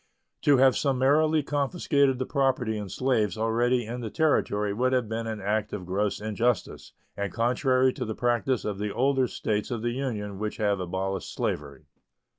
To 0.41 0.57
have 0.57 0.75
summarily 0.75 1.43
confiscated 1.43 2.17
the 2.17 2.25
property 2.25 2.75
in 2.75 2.89
slaves 2.89 3.37
already 3.37 3.85
in 3.85 4.01
the 4.01 4.09
Territory 4.09 4.73
would 4.73 4.93
have 4.93 5.07
been 5.07 5.27
an 5.27 5.39
act 5.39 5.73
of 5.73 5.85
gross 5.85 6.19
injustice 6.19 6.93
and 7.15 7.31
contrary 7.31 7.93
to 7.93 8.03
the 8.05 8.15
practice 8.15 8.65
of 8.65 8.79
the 8.79 8.91
older 8.91 9.27
States 9.27 9.69
of 9.69 9.83
the 9.83 9.91
Union 9.91 10.39
which 10.39 10.57
have 10.57 10.79
abolished 10.79 11.31
slavery. 11.31 11.85